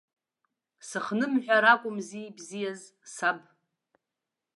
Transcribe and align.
Сыхнымҳәыр 0.87 1.65
акәымзи 1.73 2.23
ибзиаз, 2.27 2.81
саб! 3.13 3.37